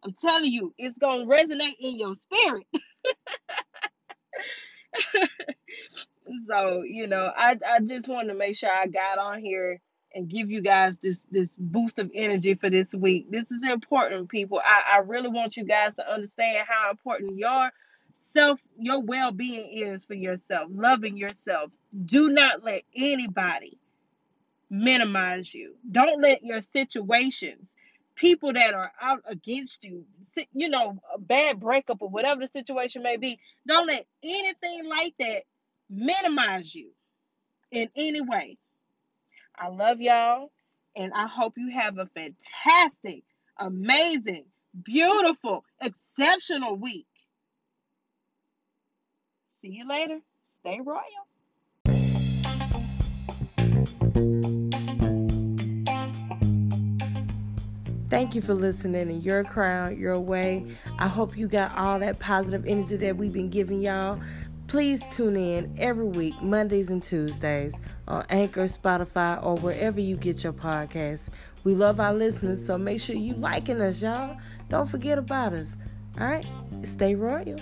I'm 0.04 0.14
telling 0.14 0.52
you, 0.52 0.74
it's 0.78 0.96
gonna 0.98 1.26
resonate 1.26 1.76
in 1.78 1.98
your 1.98 2.14
spirit. 2.14 2.66
so, 6.48 6.82
you 6.82 7.06
know, 7.06 7.30
I, 7.36 7.56
I 7.66 7.80
just 7.80 8.08
wanted 8.08 8.32
to 8.32 8.38
make 8.38 8.56
sure 8.56 8.70
I 8.74 8.86
got 8.86 9.18
on 9.18 9.40
here 9.40 9.80
and 10.14 10.28
give 10.28 10.50
you 10.50 10.60
guys 10.60 10.98
this 10.98 11.22
this 11.30 11.54
boost 11.56 11.98
of 11.98 12.10
energy 12.14 12.54
for 12.54 12.70
this 12.70 12.88
week. 12.94 13.30
This 13.30 13.50
is 13.50 13.62
important, 13.62 14.28
people. 14.28 14.60
I, 14.64 14.96
I 14.96 14.98
really 15.00 15.28
want 15.28 15.56
you 15.56 15.64
guys 15.64 15.94
to 15.96 16.12
understand 16.12 16.66
how 16.68 16.90
important 16.90 17.36
your 17.36 17.70
self, 18.34 18.60
your 18.78 19.02
well-being 19.02 19.70
is 19.72 20.04
for 20.04 20.14
yourself, 20.14 20.68
loving 20.72 21.16
yourself. 21.16 21.70
Do 22.06 22.28
not 22.28 22.64
let 22.64 22.82
anybody 22.96 23.78
minimize 24.70 25.52
you. 25.52 25.74
Don't 25.90 26.22
let 26.22 26.44
your 26.44 26.61
situations, 26.61 27.74
people 28.14 28.52
that 28.52 28.74
are 28.74 28.92
out 29.00 29.22
against 29.26 29.85
you, 29.85 30.04
you 30.52 30.68
know, 30.68 31.00
a 31.14 31.18
bad 31.18 31.59
breakup 31.61 31.98
or 32.00 32.09
whatever 32.09 32.42
the 32.42 32.48
situation 32.48 33.02
may 33.02 33.16
be, 33.16 33.38
don't 33.66 33.87
let 33.87 34.06
anything 34.22 34.88
like 34.88 35.14
that 35.18 35.42
minimize 35.88 36.74
you 36.74 36.90
in 37.72 37.88
any 37.96 38.20
way. 38.20 38.56
I 39.59 39.68
love 39.68 40.00
y'all, 40.00 40.50
and 40.96 41.12
I 41.14 41.26
hope 41.26 41.54
you 41.56 41.70
have 41.78 41.98
a 41.98 42.06
fantastic, 42.06 43.24
amazing, 43.59 44.44
beautiful, 44.85 45.64
exceptional 45.80 46.76
week. 46.76 47.06
See 49.61 49.68
you 49.68 49.88
later. 49.88 50.20
Stay 50.48 50.80
royal. 50.83 51.29
Thank 58.11 58.35
you 58.35 58.42
for 58.42 58.55
listening 58.55 59.09
in 59.09 59.20
your 59.20 59.44
crown, 59.44 59.96
your 59.96 60.18
way. 60.18 60.66
I 60.99 61.07
hope 61.07 61.38
you 61.38 61.46
got 61.46 61.77
all 61.79 62.01
that 62.01 62.18
positive 62.18 62.66
energy 62.66 62.96
that 62.96 63.16
we've 63.16 63.33
been 63.33 63.51
giving 63.51 63.81
y'all. 63.81 64.20
Please 64.66 65.03
tune 65.11 65.37
in 65.37 65.73
every 65.79 66.07
week, 66.07 66.35
Mondays 66.42 66.90
and 66.90 67.03
Tuesdays, 67.03 67.81
on 68.09 68.25
Anchor, 68.29 68.64
Spotify, 68.64 69.42
or 69.44 69.57
wherever 69.57 70.01
you 70.01 70.16
get 70.16 70.42
your 70.42 70.53
podcasts. 70.53 71.31
We 71.62 71.75
love 71.75 72.01
our 72.01 72.12
listeners, 72.12 72.64
so 72.64 72.77
make 72.79 73.01
sure 73.01 73.14
you 73.14 73.35
liking 73.35 73.81
us, 73.81 74.03
y'all. 74.03 74.37
Don't 74.68 74.88
forget 74.88 75.16
about 75.16 75.53
us. 75.53 75.77
All 76.20 76.27
right, 76.27 76.46
stay 76.83 77.14
royal. 77.14 77.59